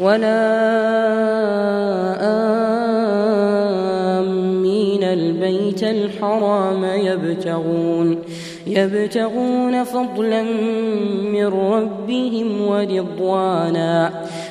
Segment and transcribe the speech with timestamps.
[0.00, 0.40] ولا
[4.20, 8.18] آمين البيت الحرام يبتغون
[8.66, 10.42] يبتغون فضلا
[11.32, 14.24] من ربهم ورضوانا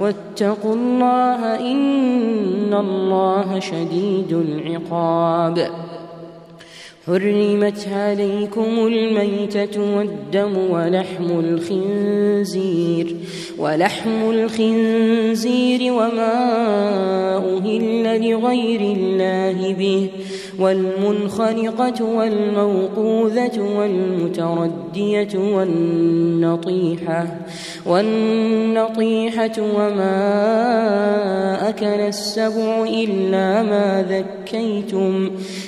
[0.00, 1.40] واتقوا الله
[1.72, 5.87] إن الله شديد العقاب.
[7.08, 13.16] حرمت عليكم الميتة والدم ولحم الخنزير
[13.58, 16.34] ولحم الخنزير وما
[17.36, 20.08] أهل لغير الله به
[20.58, 27.26] والمنخنقة والموقوذة والمتردية والنطيحة
[27.86, 30.18] والنطيحة وما
[31.68, 35.30] أكل السبع إلا ما ذكيتم.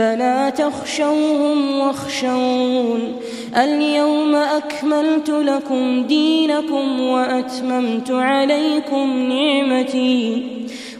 [0.00, 3.12] فلا تخشوهم واخشون.
[3.56, 10.46] اليوم أكملت لكم دينكم وأتممت عليكم نعمتي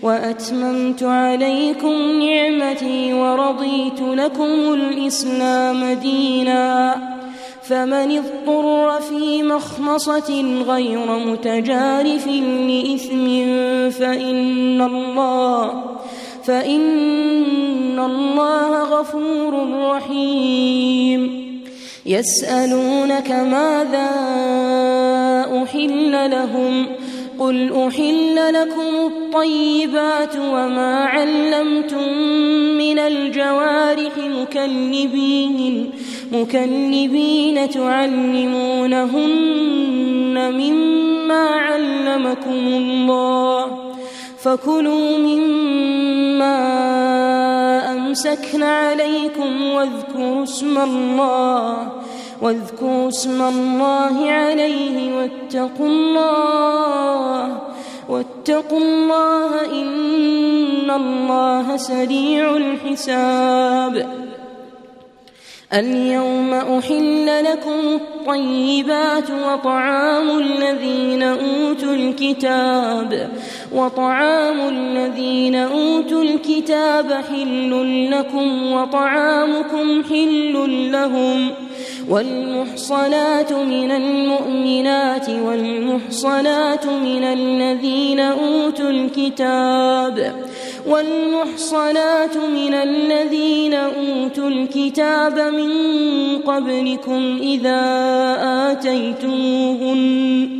[0.03, 6.97] وأتممت عليكم نعمتي ورضيت لكم الإسلام دينا.
[7.63, 13.27] فمن اضطر في مخمصة غير متجارف لإثم
[13.91, 15.91] فإن الله
[16.45, 21.51] فإن الله غفور رحيم.
[22.07, 24.11] يسألونك ماذا
[25.63, 26.87] أحل لهم؟
[27.39, 32.13] قل أحل لكم الطيبات وما علمتم
[32.79, 35.91] من الجوارح مكلبين
[36.33, 39.11] مكلبين تعلمونهن
[40.53, 43.90] مما علمكم الله.
[44.43, 46.57] فكلوا مما
[47.93, 51.89] أمسكن عليكم واذكروا اسم الله
[52.43, 57.59] واذكروا اسم الله عليه واتقوا الله
[58.09, 64.21] واتقوا الله إن الله سريع الحساب.
[65.73, 73.31] اليوم أحل لكم الطيبات وطعام الذين أوتوا الكتاب.
[73.73, 81.51] وطعام الذين أوتوا الكتاب حل لكم وطعامكم حل لهم
[82.09, 90.35] والمحصنات من المؤمنات والمحصنات من الذين أوتوا الكتاب
[90.87, 95.71] والمحصنات من الذين أوتوا الكتاب من
[96.39, 97.81] قبلكم إذا
[98.73, 100.60] آتيتموهن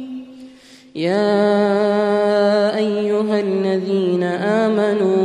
[0.95, 5.23] يا أيها الذين آمنوا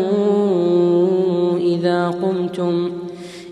[1.59, 2.91] إذا قمتم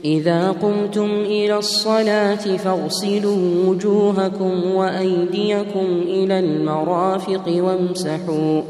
[0.04, 8.62] إذا قمتم إلى الصلاة فاغسلوا وجوهكم وأيديكم إلى المرافق وامسحوا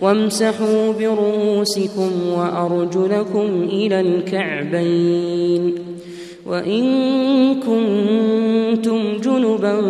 [0.00, 5.74] وامسحوا برؤوسكم وأرجلكم إلى الكعبين.
[6.46, 6.84] وإن
[7.54, 9.82] كنتم جنبا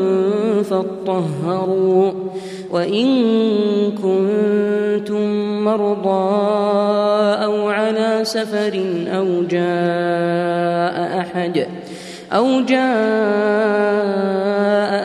[0.63, 2.24] فاطهروا.
[2.71, 3.07] وإن
[3.93, 6.45] كنتم مرضى
[7.45, 11.67] أو على سفر أو جاء أحد
[12.33, 12.85] أو جاء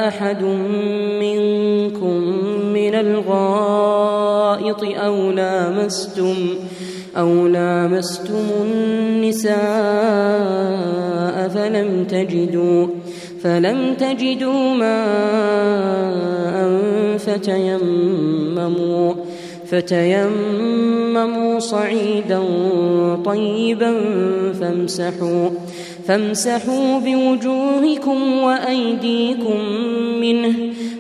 [0.08, 0.44] أحد
[1.22, 2.20] منكم
[2.74, 6.36] من الغائط أو لامستم
[7.18, 9.60] أو لامستم النساء
[11.48, 12.88] فلم تجدوا
[13.44, 16.20] فلم تجدوا ماء
[17.26, 19.14] فتيمموا
[19.72, 22.42] فتيمموا صعيدا
[23.26, 23.94] طيبا
[24.62, 25.50] فامسحوا
[26.08, 29.60] فامسحوا بوجوهكم وأيديكم
[30.22, 30.54] منه.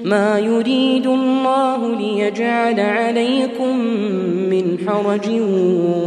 [0.03, 3.77] ما يريد الله ليجعل عليكم
[4.49, 5.27] من حرج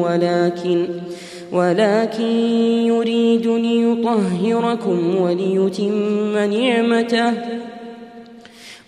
[0.05, 0.87] ولكن
[1.53, 2.33] ولكن
[2.87, 7.33] يريد ليطهركم وليتم نعمته.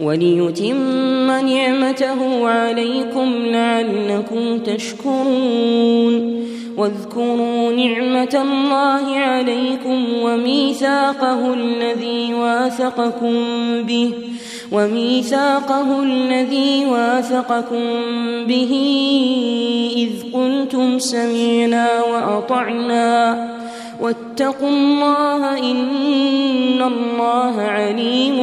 [0.00, 6.44] وليتم نعمته عليكم لعلكم تشكرون.
[6.76, 13.35] واذكروا نعمة الله عليكم وميثاقه الذي واثقكم
[13.82, 14.12] به
[14.73, 17.85] وميثاقه الذي واثقكم
[18.49, 18.73] به
[19.97, 23.54] إذ قلتم سمعنا وأطعنا.
[24.00, 28.38] واتقوا الله إن الله عليم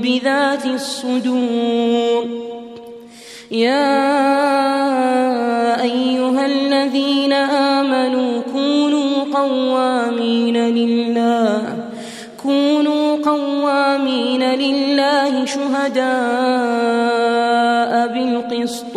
[0.00, 2.24] بذات الصدور.
[3.50, 3.92] يا
[5.82, 11.62] أيها الذين آمنوا كونوا قوامين لله
[12.42, 16.08] كونوا قوامين لله شهداء
[18.14, 18.96] بالقسط.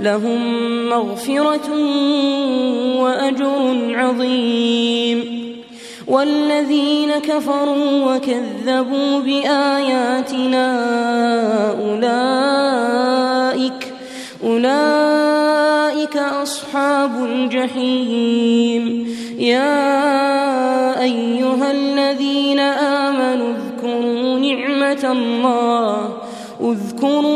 [0.00, 0.40] لهم
[0.88, 1.70] مغفرة
[3.02, 5.44] وأجر عظيم.
[6.06, 10.66] والذين كفروا وكذبوا بآياتنا
[11.80, 13.92] أولئك
[14.44, 19.14] أولئك أصحاب الجحيم.
[19.38, 26.08] يا أيها الذين آمنوا اذكروا نعمة الله
[26.60, 27.33] اذكروا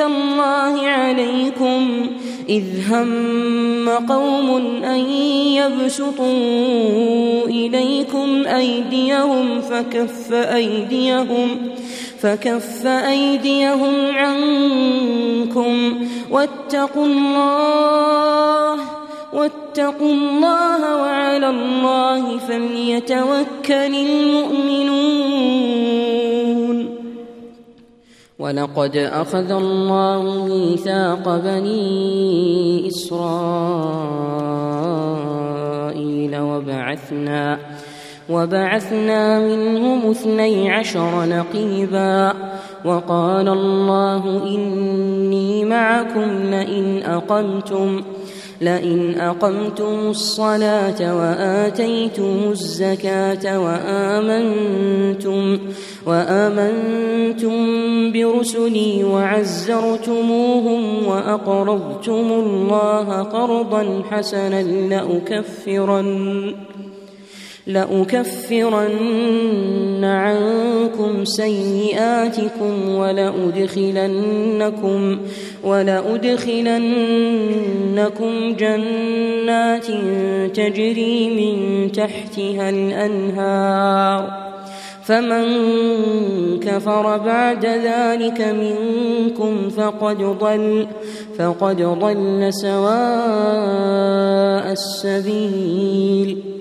[0.00, 2.06] الله عليكم.
[2.48, 5.00] إذ هم قوم أن
[5.60, 11.48] يبسطوا إليكم أيديهم فكف أيديهم
[12.20, 16.06] فكف أيديهم عنكم.
[16.30, 18.78] واتقوا الله
[19.32, 25.48] واتقوا الله وعلى الله فليتوكل المؤمنون.
[28.38, 33.18] ولقد أخذ الله ميثاق بني إسرائيل
[36.40, 37.58] وبعثنا
[38.30, 42.32] وبعثنا منهم اثني عشر نقيبا
[42.84, 48.02] وقال الله إني معكم لئن أقمتم
[48.60, 55.58] لئن أقمتم الصلاة وآتيتم الزكاة وآمنتم
[56.06, 57.52] وآمنتم
[58.12, 66.54] برسلي وعزرتموهم وأقرضتم الله قرضا حسنا لأكفرن
[67.68, 68.88] لأكفرن
[70.04, 73.98] عنكم سيئاتكم ولأدخلنكم
[75.64, 76.96] ولأدخلنكم
[78.58, 79.86] جنات
[80.56, 84.48] تجري من تحتها الأنهار.
[85.04, 85.44] فمن
[86.60, 90.86] كفر بعد ذلك منكم فقد ضل
[91.38, 92.98] فقد ضل سواء
[94.72, 96.57] السبيل.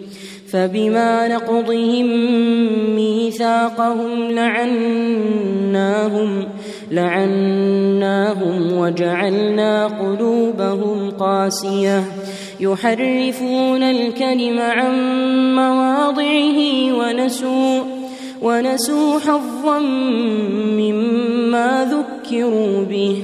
[0.51, 2.05] فبما نقضهم
[2.95, 5.77] ميثاقهم لعناهم
[6.91, 12.03] لعناهم وجعلنا قلوبهم قاسية.
[12.59, 14.95] يحرفون الكلم عن
[15.55, 17.83] مواضعه ونسوا
[18.41, 19.79] ونسوا حظا
[20.77, 23.23] مما ذكروا به.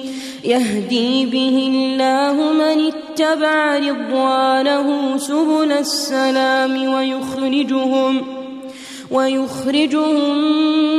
[0.45, 8.21] يهدي به الله من اتبع رضوانه سبل السلام ويخرجهم
[9.11, 10.43] ويخرجهم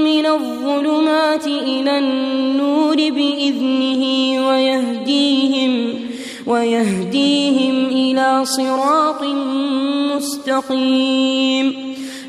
[0.05, 4.03] من الظلمات إلى النور بإذنه
[4.49, 5.95] ويهديهم
[6.47, 9.23] ويهديهم إلى صراط
[10.17, 11.93] مستقيم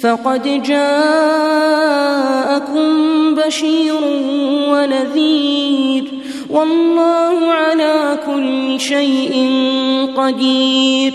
[0.00, 1.86] فقد جاءكم
[3.34, 3.94] بشير
[4.70, 6.04] ونذير
[6.50, 9.50] والله على كل شيء
[10.16, 11.14] قدير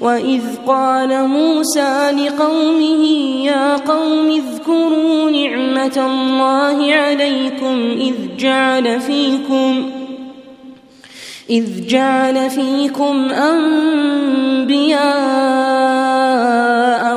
[0.00, 3.04] وإذ قال موسى لقومه
[3.44, 9.95] يا قوم اذكروا نعمة الله عليكم إذ جعل فيكم
[11.50, 14.96] إذ جعل فيكم أنبياء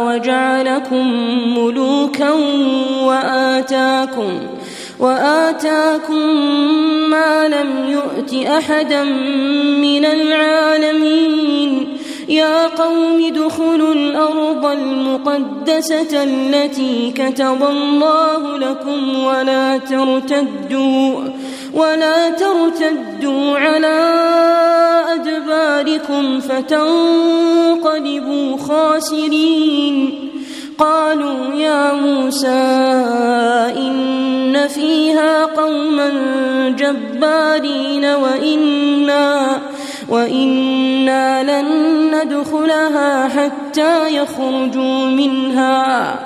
[0.06, 1.08] وجعلكم
[1.58, 2.32] ملوكا
[3.04, 4.40] وآتاكم
[5.00, 6.26] وآتاكم
[7.10, 9.04] ما لم يؤت أحدا
[9.82, 11.98] من العالمين.
[12.30, 21.24] يا قوم ادخلوا الأرض المقدسة التي كتب الله لكم ولا ترتدوا.
[21.74, 24.00] ولا ترتدوا على
[25.14, 27.78] أدباركم فتنقلبوا
[28.58, 30.30] خاسرين.
[30.80, 32.48] قالوا يا موسى
[33.78, 36.10] إن فيها قوما
[36.70, 39.62] جبارين وإنا
[40.10, 41.68] وإنا لن
[42.16, 46.20] ندخلها حتى يخرجوا منها.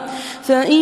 [0.48, 0.82] فإن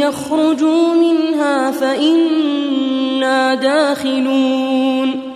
[0.00, 5.32] يخرجوا منها فإنا داخلون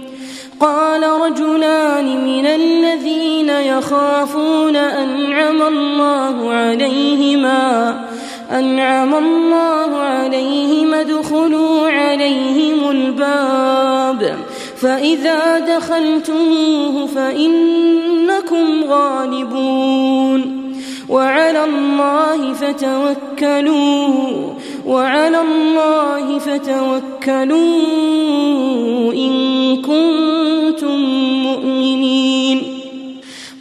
[0.60, 8.00] قال رجلان من الذين يخافون أنعم الله عليهما
[8.50, 14.36] أنعم الله عليهم ادخلوا عليهم الباب
[14.76, 20.55] فإذا دخلتموه فإنكم غالبون
[21.08, 24.54] وعلى الله فتوكلوا
[24.86, 27.82] وعلى الله فتوكلوا
[29.12, 29.32] إن
[29.82, 30.98] كنتم
[31.42, 32.62] مؤمنين.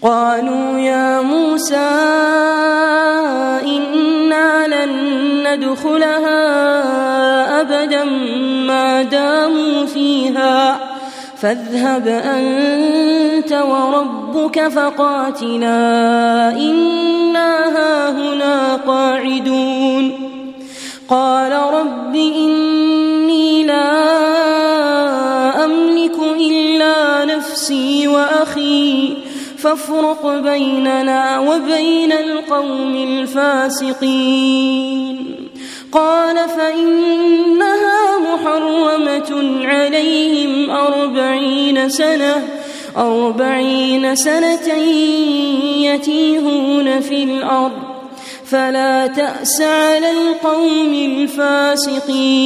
[0.01, 1.89] قالوا يا موسى
[3.65, 4.93] إنا لن
[5.47, 6.41] ندخلها
[7.61, 8.03] أبدا
[8.67, 10.84] ما داموا فيها.
[11.45, 15.77] فاذهب أنت وربك فقاتلا
[16.57, 20.11] إنا هاهنا قاعدون.
[21.09, 23.95] قال رب إني لا
[25.65, 29.13] أملك إلا نفسي وأخي
[29.57, 34.55] فافرق بيننا وبين القوم الفاسقين.
[35.95, 39.31] قال فإنها محرمة
[39.65, 42.47] عليهم أربعين سنة
[42.97, 44.73] أربعين سنة
[45.77, 47.71] يتيهون في الأرض.
[48.45, 52.45] فلا تأس على القوم الفاسقين.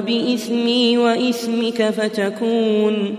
[0.00, 3.14] بإثمي وإثمك فتكون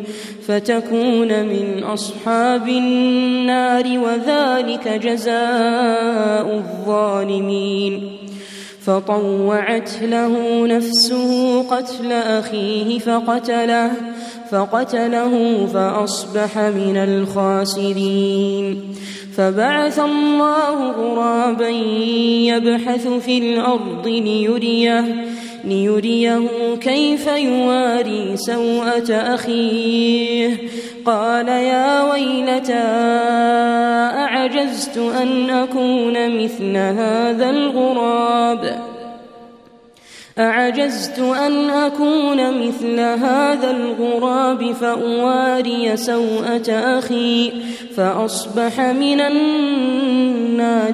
[0.47, 8.17] فتكون من أصحاب النار وذلك جزاء الظالمين.
[8.85, 13.91] فطوعت له نفسه قتل أخيه فقتله
[14.51, 18.93] فقتله فأصبح من الخاسرين.
[19.37, 21.69] فبعث الله غرابا
[22.49, 25.22] يبحث في الأرض ليريه
[25.63, 26.41] ليريه
[26.81, 30.57] كيف يواري سوءة أخيه.
[31.05, 32.73] قال يا ويلتى
[34.17, 38.93] أعجزت أن أكون مثل هذا الغراب؟
[40.39, 47.51] أعجزت أن أكون مثل هذا الغراب فأواري سوءة أخي
[47.95, 49.19] فأصبح من
[50.51, 50.93] النادمين.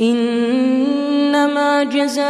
[0.00, 2.24] إنما جزاء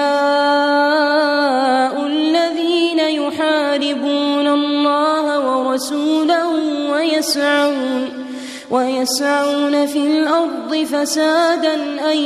[2.07, 6.49] الذين يحاربون الله ورسوله
[6.93, 8.25] ويسعون
[8.71, 11.75] ويسعون في الأرض فسادا
[12.13, 12.19] أن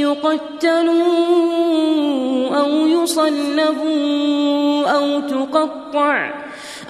[0.00, 1.02] يقتلوا
[2.60, 4.32] أو يصلبوا
[4.86, 6.34] أو تقطع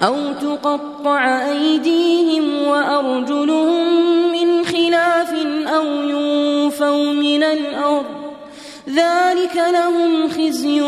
[0.03, 4.22] أو تقطع أيديهم وأرجلهم
[4.73, 5.33] خلاف
[5.67, 8.05] أو ينفوا من الأرض
[8.89, 10.81] ذلك لهم خزي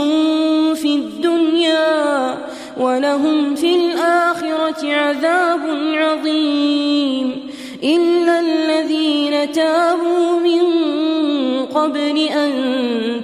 [0.75, 2.37] في الدنيا
[2.79, 5.61] ولهم في الآخرة عذاب
[5.95, 7.49] عظيم
[7.83, 10.61] إلا الذين تابوا من
[11.65, 12.51] قبل أن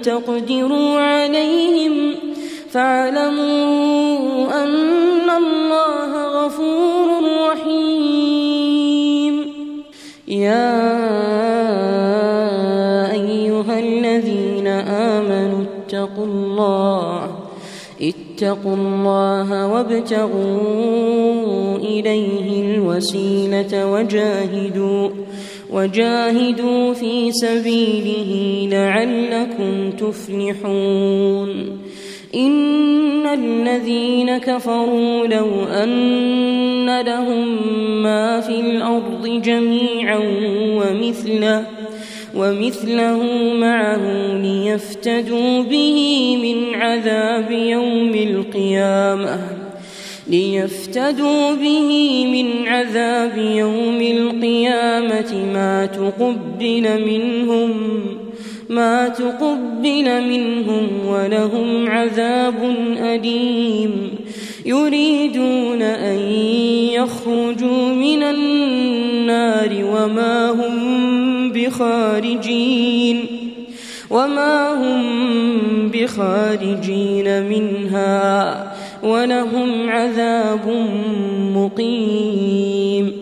[0.02, 2.14] تقدروا عليهم
[2.70, 8.21] فاعلموا أن الله غفور رحيم
[10.32, 10.80] يا
[13.12, 17.30] أيها الذين آمنوا اتقوا الله
[18.02, 20.96] اتقوا الله وابتغوا
[21.76, 25.10] إليه الوسيلة وجاهدوا
[25.72, 28.30] وجاهدوا في سبيله
[28.70, 31.78] لعلكم تفلحون.
[32.34, 40.18] إن الذين كفروا لو أن لهم ما في الأرض جميعا
[40.76, 41.66] ومثله
[42.36, 43.22] ومثله
[43.54, 49.38] معه ليفتدوا به من عذاب يوم القيامة
[50.26, 57.72] ليفتدوا به من عذاب يوم القيامة ما تقبل منهم
[58.72, 64.10] ما تقبل منهم ولهم عذاب أليم.
[64.66, 66.18] يريدون أن
[66.92, 73.26] يخرجوا من النار وما هم بخارجين.
[74.10, 75.02] وما هم
[75.88, 80.86] بخارجين منها ولهم عذاب
[81.54, 83.21] مقيم.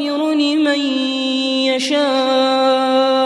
[0.00, 0.80] لمن
[1.74, 3.18] يشاء.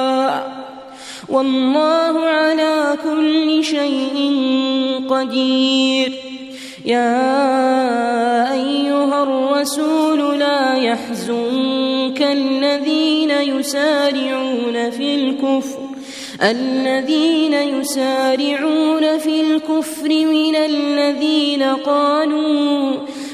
[1.28, 4.34] والله على كل شيء
[5.10, 6.12] قدير.
[6.84, 15.78] يا أيها الرسول لا يحزنك الذين يسارعون في الكفر.
[16.42, 22.94] الذين يسارعون في الكفر من الذين قالوا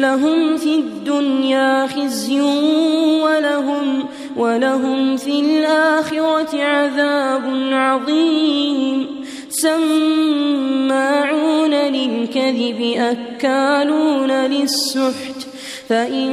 [0.00, 2.40] لهم في الدنيا خزي
[3.22, 4.04] ولهم
[4.36, 9.06] ولهم في الآخرة عذاب عظيم.
[9.50, 10.50] سماعون
[11.74, 15.46] للكذب أكالون للسحت.
[15.88, 16.30] فإن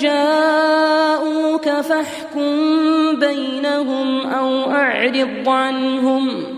[0.00, 2.50] جاءوك فاحكم
[3.16, 6.57] بينهم أو أعرض عنهم.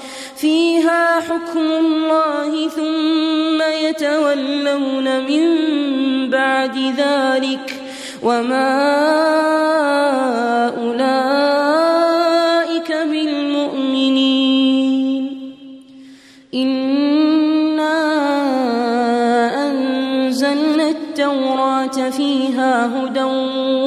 [0.41, 5.43] فيها حكم الله ثم يتولون من
[6.29, 7.81] بعد ذلك
[8.23, 8.71] وما
[10.77, 12.11] أولئك
[12.91, 14.31] بالمؤمنين.
[16.53, 17.97] إنا
[19.67, 23.23] أنزلنا التوراة فيها هدى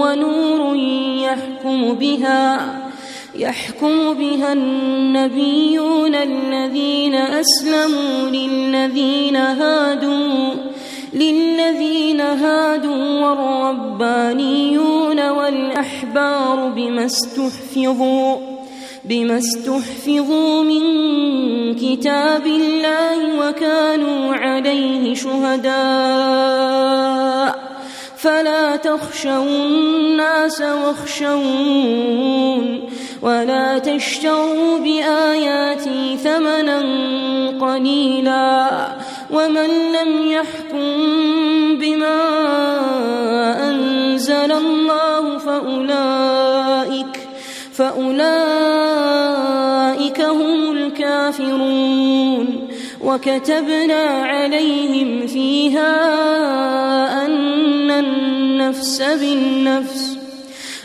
[0.03, 0.77] ونور
[1.25, 2.74] يحكم بها
[3.37, 10.55] يحكم بها النبيون الذين أسلموا للذين هادوا
[11.15, 18.37] للذين هادوا والربانيون والأحبار بما استحفظوا
[19.05, 20.83] بما استحفظوا من
[21.75, 25.75] كتاب الله وكانوا عليه شهداء.
[28.25, 32.15] فلا تخشوا الناس واخشون
[33.23, 36.79] ولا تشتروا بآياتي ثمنا
[37.61, 38.69] قليلا
[39.31, 40.89] ومن لم يحكم
[41.81, 42.21] بما
[43.69, 47.19] أنزل الله فأولئك
[47.73, 48.21] فأولئك
[50.21, 52.64] هم الكافرون
[53.05, 55.95] وكتبنا عليهم فيها
[57.27, 60.19] أن النفس بالنفس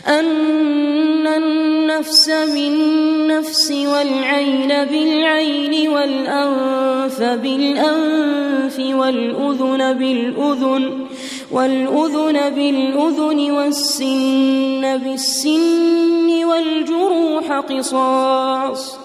[0.08, 11.06] أن النفس بالنفس والعين بالعين والأنف بالأنف والأذن بالأذن
[11.50, 18.99] والأذن بالأذن والسن بالسن والجروح قصاص.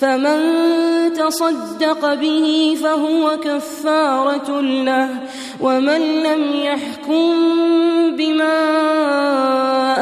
[0.00, 0.40] فمن
[1.12, 5.08] تصدق به فهو كفارة له
[5.60, 7.34] ومن لم يحكم
[8.16, 8.60] بما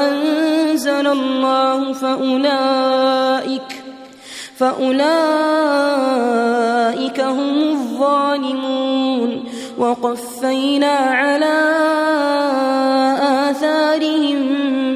[0.08, 3.82] أنزل الله فأولئك
[4.58, 4.90] فأولئك
[7.20, 9.44] هم الظالمون.
[9.78, 11.58] وقفينا على
[13.50, 14.38] آثارهم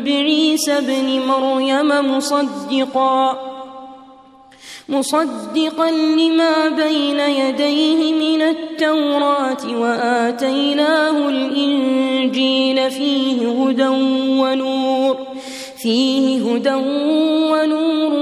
[0.05, 3.62] بعيسى ابن مريم مصدقاً.
[4.89, 13.89] مصدقا لما بين يديه من التوراة وآتيناه الإنجيل فيه هدى
[14.41, 15.17] ونور
[15.83, 16.75] فيه هدى
[17.53, 18.13] ونور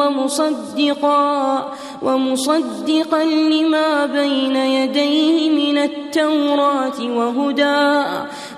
[0.00, 1.72] ومصدقا
[2.02, 8.04] ومصدقا لما بين يديه من التوراة وهدى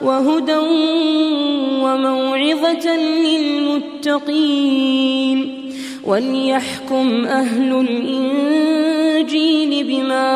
[0.03, 0.57] وهدى
[1.83, 2.97] وموعظة
[4.07, 5.62] للمتقين.
[6.05, 10.29] وليحكم أهل الإنجيل بما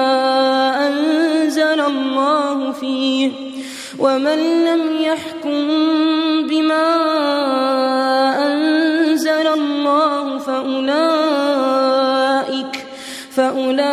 [0.89, 3.31] أنزل الله فيه
[3.99, 5.67] ومن لم يحكم
[6.49, 6.97] بما
[8.47, 10.87] أنزل الله فأولئك
[13.31, 13.87] فأولئك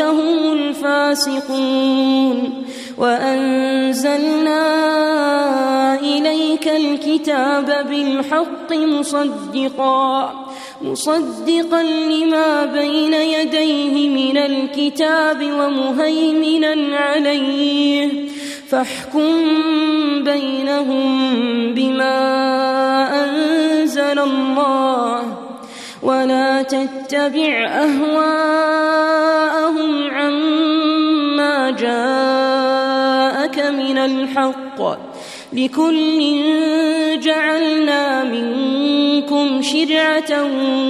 [0.00, 2.59] هم الفاسقون
[3.00, 4.64] وأنزلنا
[6.00, 10.32] إليك الكتاب بالحق مصدقا
[10.82, 18.28] مصدقا لما بين يديه من الكتاب ومهيمنا عليه.
[18.68, 19.32] فاحكم
[20.24, 21.34] بينهم
[21.74, 22.14] بما
[23.24, 25.22] أنزل الله
[26.02, 29.49] ولا تتبع أهواءهم.
[34.04, 34.98] الحق
[35.52, 36.20] لكل
[37.20, 40.42] جعلنا منكم شرعة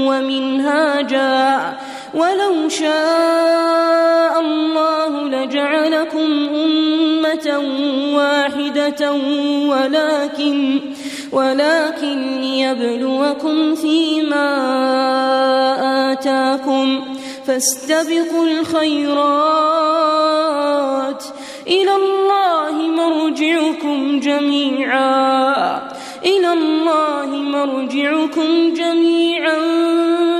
[0.09, 1.79] ومنهاجا
[2.14, 7.62] ولو شاء الله لجعلكم أمة
[8.14, 9.12] واحدة
[9.68, 10.81] ولكن
[11.33, 14.51] ولكن ليبلوكم فيما
[16.12, 17.03] آتاكم
[17.46, 19.51] فاستبقوا الخيرات
[21.70, 25.76] إلى الله مرجعكم جميعا.
[26.24, 29.59] إلى الله مرجعكم جميعا.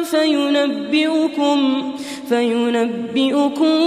[0.03, 1.93] فينبئكم
[2.29, 3.79] فينبئكم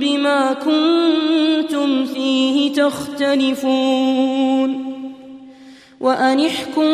[0.00, 4.36] بما كنتم فيه تختلفون.
[6.00, 6.90] وأن احكم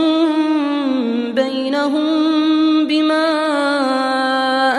[1.32, 2.06] بينهم
[2.86, 3.26] بما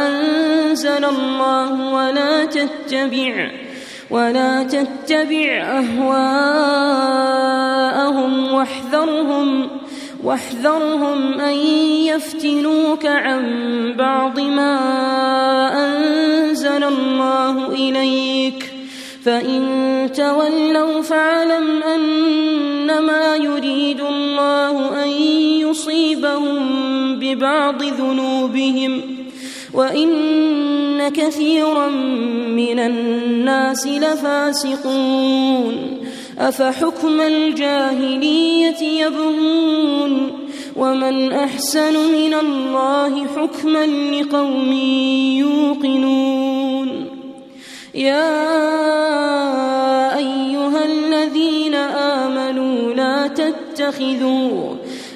[0.08, 3.63] أنزل الله ولا تتبع
[4.14, 6.24] ولا تتبع أهواءهم
[8.54, 9.68] واحذرهم
[10.24, 11.54] واحذرهم أن
[12.06, 13.44] يفتنوك عن
[13.98, 14.80] بعض ما
[15.86, 18.74] أنزل الله إليك.
[19.26, 25.10] فإن تولوا فاعلم أنما يريد الله أن
[25.70, 26.60] يصيبهم
[27.20, 29.23] ببعض ذنوبهم.
[29.74, 31.90] وإن كثيرا
[32.48, 35.74] من الناس لفاسقون.
[36.40, 40.32] أفحكم الجاهلية يبغون؟
[40.76, 44.72] ومن أحسن من الله حكما لقوم
[45.38, 47.08] يوقنون.
[47.96, 48.34] يا
[50.18, 54.76] أيها الذين آمنوا لا تتخذوا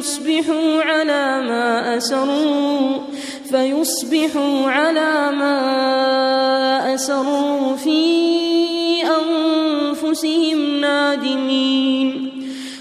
[0.00, 2.98] فيصبحوا على ما أسروا
[3.50, 12.30] فيصبحوا على ما أسروا في أنفسهم نادمين.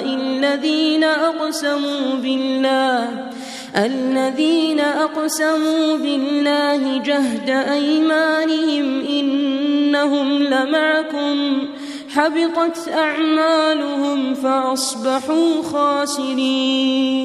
[0.05, 3.28] الذين أقسموا بالله
[3.75, 11.67] الذين أقسموا بالله جهد أيمانهم إنهم لمعكم
[12.09, 17.19] حبطت أعمالهم فأصبحوا خاسرين.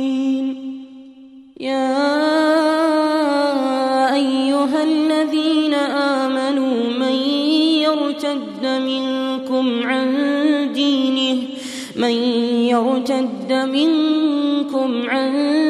[1.61, 2.05] يا
[4.15, 7.15] أيها الذين آمنوا من
[7.87, 10.09] يرتد منكم عن
[10.75, 11.43] دينه
[11.97, 12.11] من
[12.75, 15.64] يرتد منكم عن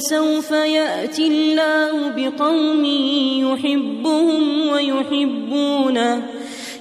[0.00, 2.84] فسوف يأتي الله بقوم
[3.44, 6.22] يحبهم ويحبونه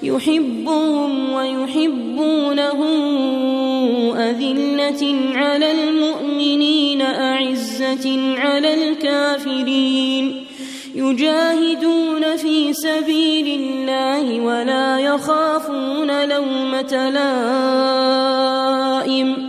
[0.04, 2.80] يحبهم ويحبونه
[4.18, 10.46] أذلة على المؤمنين أعزة على الكافرين.
[10.96, 17.10] يجاهدون في سبيل الله ولا يخافون لومة
[19.10, 19.49] لائم.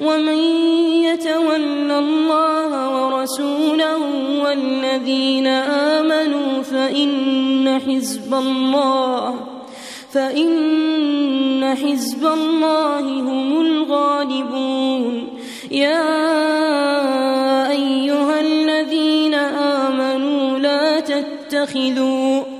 [0.00, 0.38] ومن
[1.04, 3.98] يتول الله ورسوله
[4.44, 9.34] والذين آمنوا فإن حزب الله
[10.12, 15.28] فإن حزب الله هم الغالبون.
[15.70, 16.10] يا
[17.70, 22.59] أيها الذين آمنوا لا تتخذوا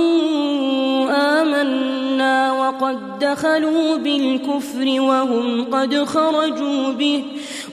[1.42, 7.24] آمنا وقد دخلوا بالكفر وهم قد خرجوا به.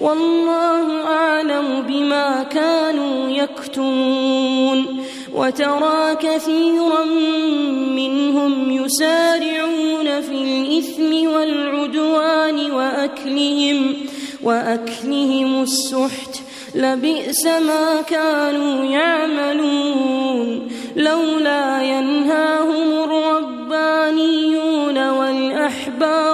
[0.00, 7.04] والله أعلم بما كانوا يكتمون وترى كثيرا
[7.94, 13.96] منهم يسارعون في الإثم والعدوان وأكلهم
[14.42, 16.40] وأكلهم السحت.
[16.74, 20.68] لبئس ما كانوا يعملون.
[20.96, 26.33] لولا ينهاهم الربانيون والأحبار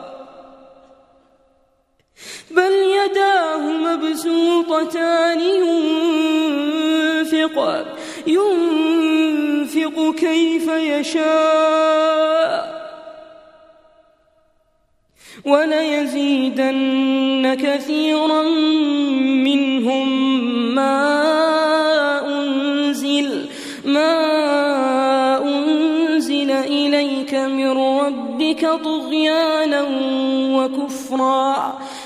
[2.55, 5.39] بل يداه مبسوطتان
[6.61, 7.85] ينفق
[8.27, 12.81] ينفق كيف يشاء.
[15.45, 16.81] وليزيدن
[17.61, 18.41] كثيرا
[19.47, 20.07] منهم
[20.75, 20.97] ما
[22.27, 23.45] أنزل
[23.85, 24.17] ما
[25.43, 29.81] أنزل إليك من ربك طغيانا
[30.55, 31.79] وكفرا.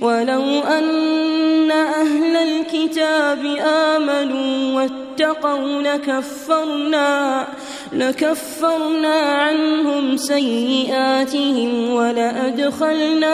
[0.00, 7.46] ولو أن أهل الكتاب آمنوا واتقوا لكفرنا
[7.92, 13.26] لكفرنا عنهم سيئاتهم ولأدخلناهم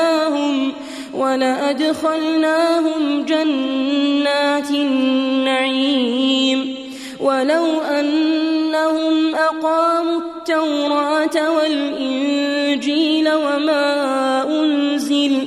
[1.15, 2.45] ولأدخلناهم
[3.25, 6.27] جنات النعيم.
[7.21, 15.47] ولو أنهم أقاموا التوراة والإنجيل وما أنزل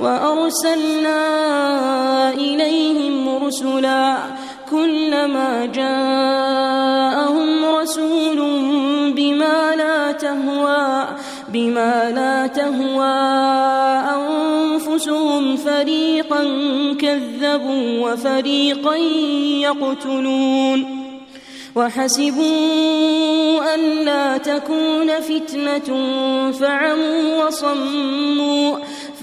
[0.00, 1.20] وأرسلنا
[2.30, 4.16] إليهم رسلا
[4.70, 8.36] كلما جاءهم رسول
[9.12, 11.06] بما لا تهوى
[11.48, 13.14] بما لا تهوى
[14.16, 16.42] أنفسهم فريقا
[17.00, 18.96] كذبوا وفريقا
[19.62, 21.04] يقتلون
[21.76, 26.02] وحسبوا ألا تكون فتنة
[26.52, 28.78] فعموا وصموا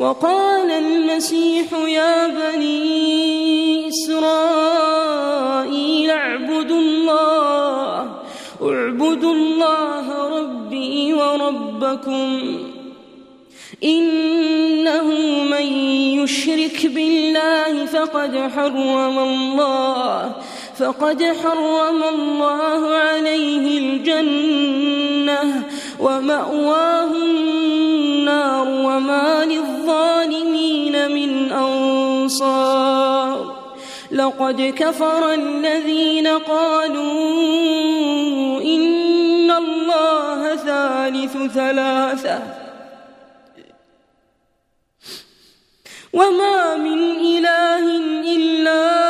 [0.00, 5.20] وقال المسيح يا بني إسرائيل
[6.10, 8.20] اعبدوا الله
[8.62, 12.58] اعبدوا الله ربي وربكم.
[13.84, 15.04] إنه
[15.50, 15.66] من
[16.20, 20.32] يشرك بالله فقد حرم الله
[20.78, 25.64] فقد حرم الله عليه الجنة
[26.00, 33.60] ومأواه النار وما للظالمين من أنصار.
[34.12, 37.12] لقد كفر الذين قالوا
[38.62, 42.42] إن الله ثالث ثلاثة.
[46.12, 47.96] وما من إله
[48.36, 49.09] إلا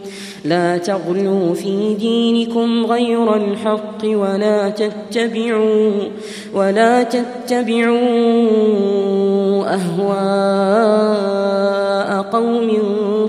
[0.45, 5.91] لا تغلوا في دينكم غير الحق ولا تتبعوا
[6.53, 8.01] ولا تتبعوا
[9.73, 11.01] أهواء
[12.21, 12.71] قوم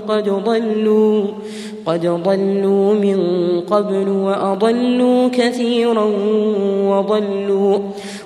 [0.07, 1.27] قد ضلوا
[1.85, 3.19] قد ضلوا من
[3.61, 6.05] قبل وأضلوا كثيرا
[6.87, 7.79] وضلوا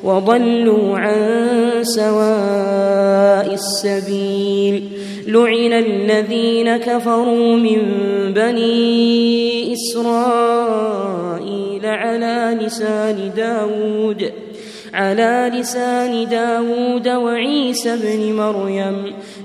[0.03, 4.83] وضلوا عن سواء السبيل.
[5.27, 7.81] لعن الذين كفروا من
[8.33, 11.27] بني إسرائيل
[11.85, 14.31] على لسان داود
[14.93, 19.13] على لسان داود وعيسى بن مريم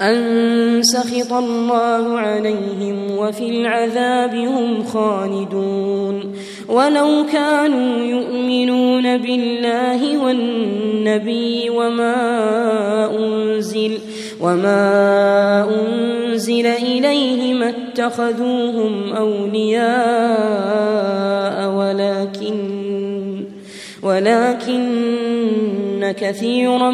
[0.00, 6.34] أن سخط الله عليهم وفي العذاب هم خالدون.
[6.68, 12.16] ولو كانوا يؤمنون بالله والنبي وما
[13.18, 13.98] أنزل
[14.40, 19.90] وما أنزل إليهم اتخذوهم أولياء
[21.70, 22.80] ولكن
[24.02, 26.90] ولكن كثيرا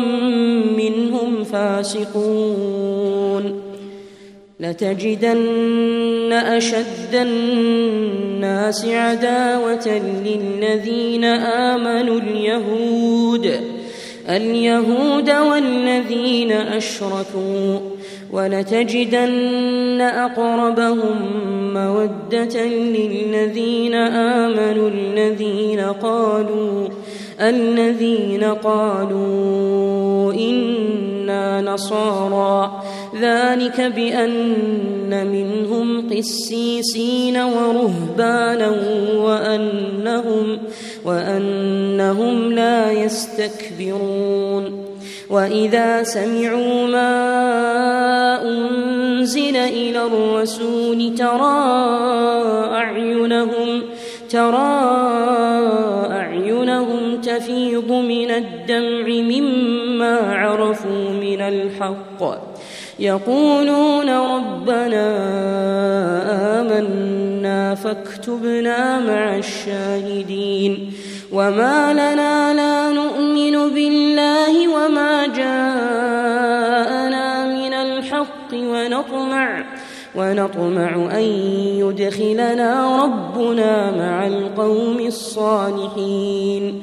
[0.77, 2.97] منهم فاسقون
[4.61, 13.61] لتجدن أشد الناس عداوة للذين آمنوا اليهود
[14.29, 17.79] اليهود والذين أشركوا
[18.33, 21.17] ولتجدن أقربهم
[21.75, 26.89] مودة للذين آمنوا الذين قالوا
[27.41, 32.83] الذين قالوا إنا نصارى.
[33.21, 38.71] ذلك بأن منهم قسيسين ورهبانا
[39.17, 40.59] وأنهم
[41.05, 44.87] وأنهم لا يستكبرون.
[45.31, 47.13] وإذا سمعوا ما
[48.43, 51.65] أنزل إلى الرسول ترى
[52.73, 53.83] أعينهم
[54.31, 54.83] ترى
[56.11, 56.26] أعينهم
[57.37, 62.39] تفيض من الدمع مما عرفوا من الحق.
[62.99, 65.07] يقولون ربنا
[66.61, 70.93] آمنا فاكتبنا مع الشاهدين.
[71.33, 79.65] وما لنا لا نؤمن بالله وما جاءنا من الحق ونطمع
[80.17, 81.23] ونطمع أن
[81.85, 86.83] يدخلنا ربنا مع القوم الصالحين.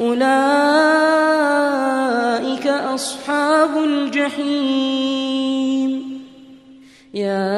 [0.00, 0.26] أولئك
[2.66, 5.28] أصحاب الجحيم.
[7.14, 7.54] يا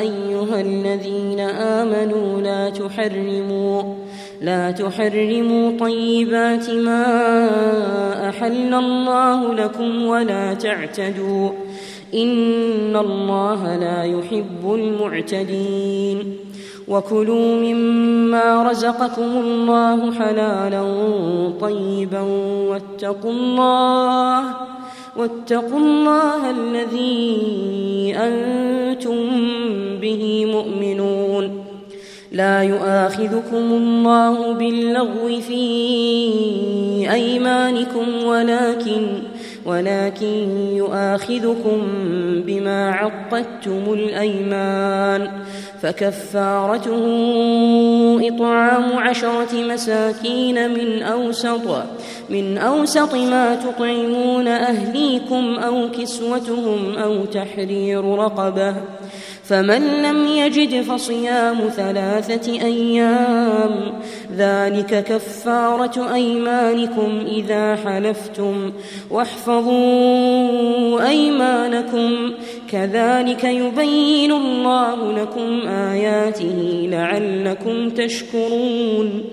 [0.00, 3.82] أيها الذين آمنوا لا تحرموا
[4.42, 7.04] لا تحرموا طيبات ما
[8.28, 11.50] أحل الله لكم ولا تعتدوا.
[12.14, 16.43] إن الله لا يحب المعتدين.
[16.88, 20.82] وكلوا مما رزقكم الله حلالا
[21.60, 22.20] طيبا
[22.70, 24.44] واتقوا الله
[25.16, 29.16] واتقوا الله الذي أنتم
[30.00, 31.64] به مؤمنون.
[32.32, 35.64] لا يؤاخذكم الله باللغو في
[37.12, 39.06] أيمانكم ولكن
[39.66, 41.78] ولكن يؤاخذكم
[42.46, 45.30] بما عقدتم الأيمان.
[45.84, 46.98] فكفارته
[48.28, 51.84] إطعام عشرة مساكين من أوسط
[52.30, 58.74] من أوسط ما تطعمون أهليكم أو كسوتهم أو تحرير رقبة.
[59.44, 63.92] فمن لم يجد فصيام ثلاثة أيام
[64.36, 68.72] ذلك كفارة أيمانكم إذا حلفتم.
[69.10, 72.30] واحفظوا أيمانكم
[72.74, 79.24] كذلك يبين الله لكم آياته لعلكم تشكرون.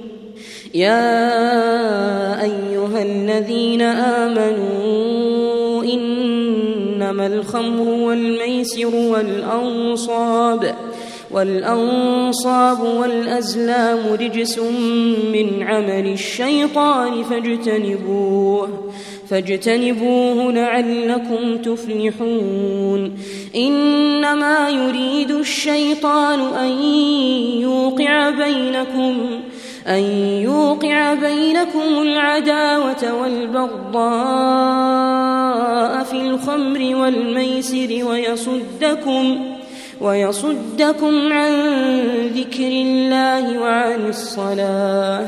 [0.73, 3.81] يا أيها الذين
[4.21, 10.75] آمنوا إنما الخمر والميسر والأنصاب
[11.31, 14.59] والأنصاب والأزلام رجس
[15.33, 18.69] من عمل الشيطان فاجتنبوه.
[19.31, 23.17] فاجتنبوه لعلكم تفلحون.
[23.55, 26.83] إنما يريد الشيطان أن
[27.61, 29.41] يوقع بينكم
[29.87, 30.03] أن
[30.43, 34.03] يوقع بينكم العداوة والبغضاء
[36.03, 39.39] في الخمر والميسر ويصدكم
[40.01, 41.53] ويصدكم عن
[42.35, 45.27] ذكر الله وعن الصلاة.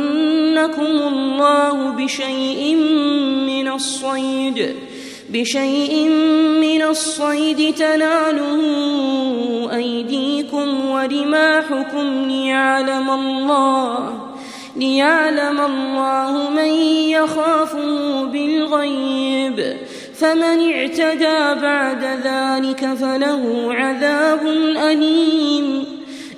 [0.61, 2.75] ليبلونكم الله بشيء
[3.47, 4.75] من الصيد
[5.29, 6.09] بشيء
[6.61, 8.59] من الصيد تناله
[9.75, 14.31] أيديكم ورماحكم ليعلم الله
[14.75, 16.71] ليعلم الله من
[17.09, 19.77] يخافه بالغيب.
[20.15, 24.47] فمن اعتدى بعد ذلك فله عذاب
[24.77, 25.90] أليم.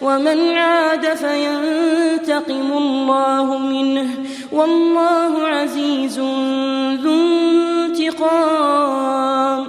[0.00, 4.08] ومن عاد فينتقم الله منه
[4.52, 6.18] والله عزيز
[7.02, 7.14] ذو
[7.86, 9.66] انتقام.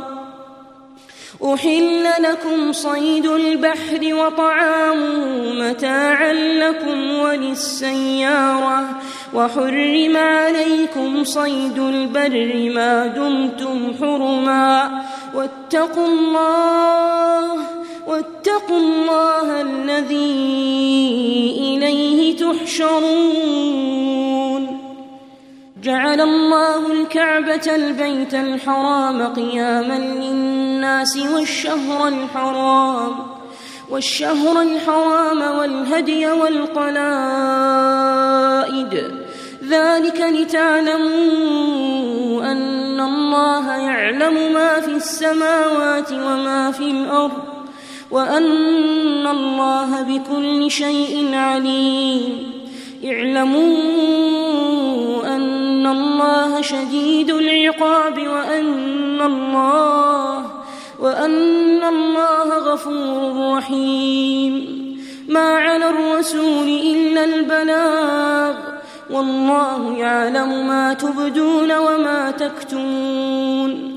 [1.53, 8.89] أحل لكم صيد البحر وطعامه متاعا لكم وللسيارة
[9.33, 15.01] وحرم عليكم صيد البر ما دمتم حرما.
[15.35, 17.76] واتقوا الله
[18.07, 20.35] واتقوا الله الذي
[21.59, 23.87] إليه تحشرون.
[25.83, 33.15] جعل الله الكعبة البيت الحرام قياما للناس والشهر الحرام
[33.89, 36.97] والشهر الحرام والهدي والقلائد.
[39.67, 41.11] ذلك لتعلموا
[42.51, 47.56] أن الله يعلم ما في السماوات وما في الأرض.
[48.11, 52.51] وأن الله بكل شيء عليم.
[53.05, 53.77] اعلموا
[55.35, 60.45] أن الله شديد العقاب وأن الله
[60.99, 64.77] وأن الله غفور رحيم.
[65.29, 68.55] ما على الرسول إلا البلاغ.
[69.09, 73.96] والله يعلم ما تبدون وما تكتمون.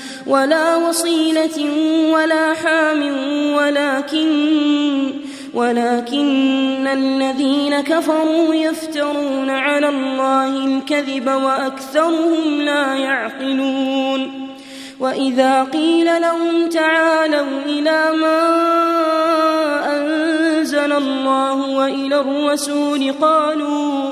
[0.31, 1.59] ولا وصيلة
[2.11, 3.01] ولا حام
[3.53, 5.11] ولكن
[5.53, 14.47] ولكن الذين كفروا يفترون على الله الكذب وأكثرهم لا يعقلون
[14.99, 18.41] وإذا قيل لهم تعالوا إلى ما
[19.97, 24.11] أنزل الله وإلى الرسول قالوا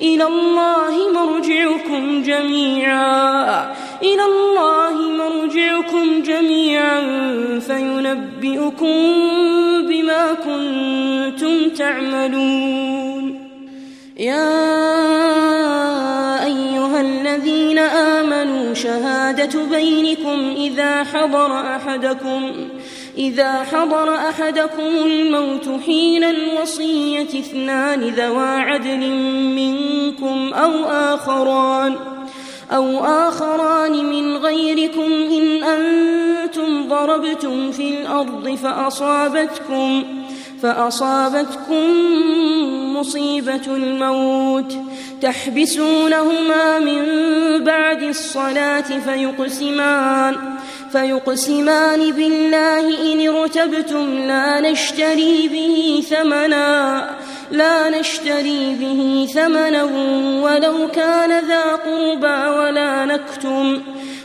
[0.00, 3.74] إلى الله مرجعكم جميعا.
[4.02, 7.00] إلى الله مرجعكم جميعا.
[7.60, 8.96] فينبئكم
[9.88, 13.48] بما كنتم تعملون.
[14.18, 14.54] يا
[16.44, 22.52] أيها الذين آمنوا شهادة بينكم إذا حضر أحدكم.
[23.18, 29.10] إذا حضر أحدكم الموت حين الوصية اثنان ذوا عدل
[29.54, 31.96] منكم أو آخران
[32.70, 40.04] أو آخران من غيركم إن أنتم ضربتم في الأرض فأصابتكم
[40.62, 41.84] فأصابتكم
[42.96, 44.72] مصيبة الموت
[45.22, 47.04] تحبسونهما من
[47.64, 50.36] بعد الصلاة فيقسمان
[50.92, 57.10] فيقسمان بالله إن ارتبتم لا نشتري به ثمنا
[57.50, 59.82] لا نشتري به ثمنا
[60.42, 63.82] ولو كان ذا قربى ولا نكتم.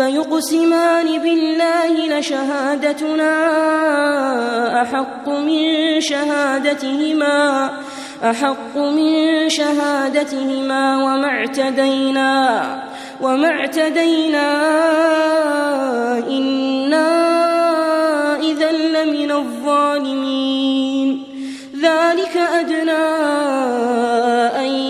[0.00, 3.32] فيقسمان بالله لشهادتنا
[4.82, 7.70] أحق من شهادتهما
[8.24, 12.34] أحق من شهادتهما وما اعتدينا
[13.20, 14.48] وما اعتدينا
[16.28, 17.10] إنا
[18.40, 21.24] إذا لمن الظالمين.
[21.82, 23.06] ذلك أدنى
[24.56, 24.89] أن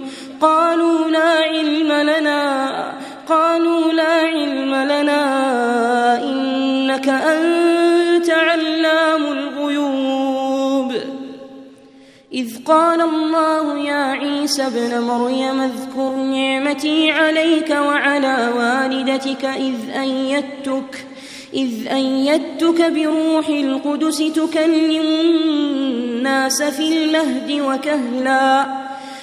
[0.41, 2.93] قالوا لا علم لنا
[3.29, 5.23] قالوا لا علم لنا
[6.23, 10.93] إنك أنت علام الغيوب.
[12.33, 21.05] إذ قال الله يا عيسى ابن مريم اذكر نعمتي عليك وعلى والدتك إذ أيدتك
[21.53, 28.80] إذ أيدتك بروح القدس تكلم الناس في المهد وكهلا.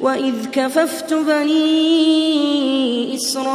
[0.00, 3.52] وإذ كففت بني إسرائيل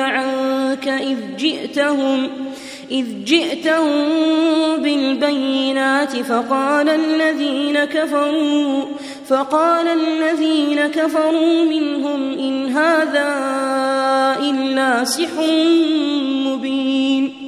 [0.00, 2.28] عنك إذ جئتهم
[2.90, 3.96] إذ جئتهم
[4.76, 8.84] بالبينات فقال الذين كفروا
[9.28, 13.28] فقال الذين كفروا منهم إن هذا
[14.40, 15.46] إلا سحر
[16.46, 17.47] مبين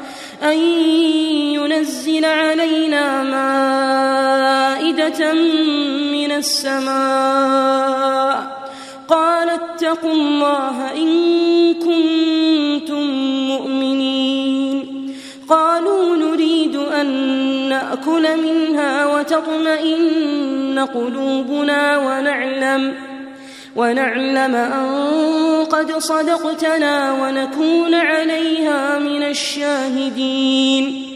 [0.43, 0.57] أن
[1.53, 5.33] ينزل علينا مائدة
[6.13, 7.91] من السماء.
[9.07, 13.03] قال اتقوا الله إن كنتم
[13.47, 15.11] مؤمنين.
[15.49, 17.07] قالوا نريد أن
[17.69, 23.10] نأكل منها وتطمئن قلوبنا ونعلم
[23.75, 31.07] ونعلم أن قد صدقتنا ونكون عليها من الشاهدين.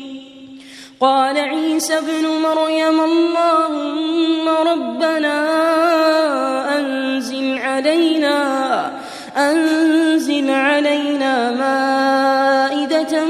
[1.00, 5.38] قال عيسى ابن مريم اللهم ربنا
[6.78, 8.92] أنزل علينا
[9.38, 13.26] أنزل علينا مائدة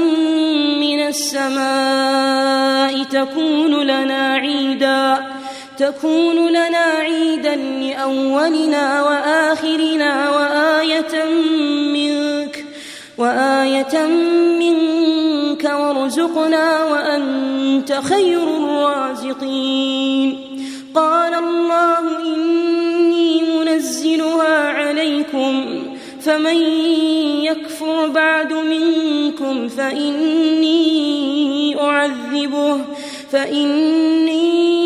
[0.80, 5.35] من السماء تكون لنا عيداً.
[5.78, 11.24] تكون لنا عيدا لأولنا وآخرنا وآية
[11.92, 12.64] منك
[13.18, 14.06] وآية
[14.58, 20.38] منك وارزقنا وأنت خير الرازقين.
[20.94, 25.82] قال الله إني منزلها عليكم
[26.20, 26.56] فمن
[27.42, 30.76] يكفر بعد منكم فإني
[31.80, 32.80] أعذبه
[33.32, 34.85] فإني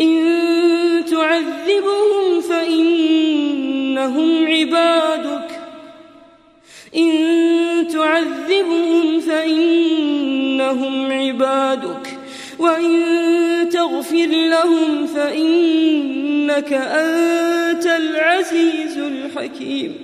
[0.00, 5.60] إن تعذبهم فإنهم عبادك.
[6.96, 12.18] إن تعذبهم فإنهم عبادك.
[12.58, 13.04] وإن
[13.72, 20.03] تغفر لهم فإنك أنت العزيز الحكيم.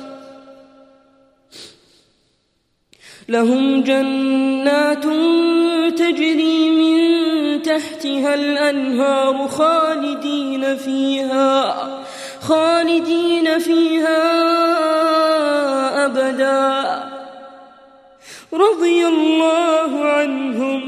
[3.31, 5.03] لهم جنات
[5.97, 11.75] تجري من تحتها الأنهار خالدين فيها
[12.41, 14.21] خالدين فيها
[16.05, 17.03] أبدا.
[18.53, 20.81] رضي الله عنهم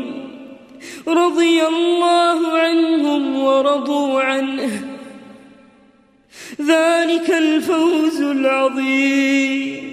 [1.07, 4.71] رضي الله عنهم ورضوا عنه.
[6.61, 9.92] ذلك الفوز العظيم.